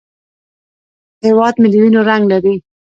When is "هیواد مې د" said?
1.25-1.73